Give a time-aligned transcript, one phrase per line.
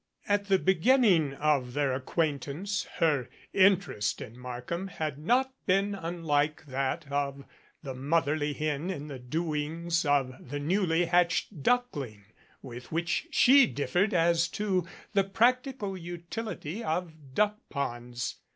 [0.27, 7.11] At the beginning of their acquaintance her interest in Markham had not been unlike that
[7.11, 7.43] of
[7.83, 12.25] the motherly hen in the doings of the newly hatched duckling
[12.63, 18.37] with which she differed as to the practical utility of duckponds.